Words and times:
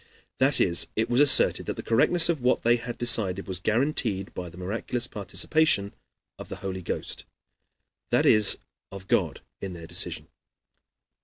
That 0.39 0.59
is, 0.59 0.87
it 0.95 1.11
was 1.11 1.19
asserted 1.21 1.67
that 1.67 1.75
the 1.75 1.83
correctness 1.83 2.27
of 2.27 2.41
what 2.41 2.63
they 2.63 2.77
had 2.77 2.97
decided 2.97 3.45
was 3.45 3.59
guaranteed 3.59 4.33
by 4.33 4.49
the 4.49 4.57
miraculous 4.57 5.05
participation 5.05 5.93
of 6.39 6.49
the 6.49 6.55
Holy 6.65 6.81
Ghost, 6.81 7.25
that 8.09 8.25
is, 8.25 8.57
of 8.91 9.07
God, 9.07 9.41
in 9.61 9.73
their 9.73 9.85
decision. 9.85 10.27